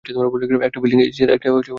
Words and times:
একটা 0.05 0.79
folding 0.81 0.99
easy chair, 1.01 1.29
একটা 1.29 1.43
table 1.43 1.61
lamp. 1.61 1.69